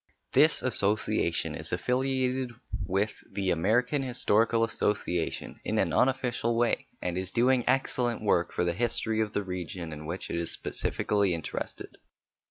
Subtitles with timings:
[0.33, 2.53] This association is affiliated
[2.87, 8.63] with the American Historical Association in an unofficial way, and is doing excellent work for
[8.63, 11.99] the history of the region in which it is specially interested.